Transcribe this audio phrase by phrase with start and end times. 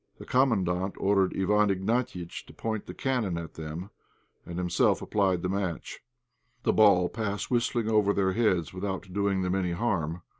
[0.17, 3.91] The Commandant ordered Iwán Ignatiitch to point the cannon at them,
[4.47, 5.99] and himself applied the match.
[6.63, 10.23] The ball passed whistling over their heads without doing them any harm.